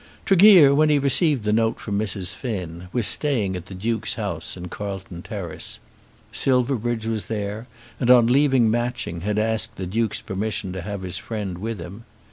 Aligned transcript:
Tregear, 0.25 0.73
when 0.73 0.89
he 0.89 0.97
received 0.97 1.43
the 1.43 1.53
note 1.53 1.79
from 1.79 1.99
Mrs. 1.99 2.33
Finn, 2.33 2.87
was 2.91 3.05
staying 3.05 3.55
at 3.55 3.67
the 3.67 3.75
Duke's 3.75 4.15
house 4.15 4.57
in 4.57 4.67
Carlton 4.67 5.21
Terrace. 5.21 5.77
Silverbridge 6.31 7.05
was 7.05 7.27
there, 7.27 7.67
and, 7.99 8.09
on 8.09 8.25
leaving 8.25 8.71
Matching, 8.71 9.21
had 9.21 9.37
asked 9.37 9.75
the 9.75 9.85
Duke's 9.85 10.19
permission 10.21 10.73
to 10.73 10.81
have 10.81 11.03
his 11.03 11.19
friend 11.19 11.59
with 11.59 11.79
him. 11.79 12.05